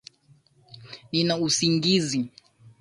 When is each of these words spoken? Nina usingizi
Nina 1.11 1.33
usingizi 1.45 2.19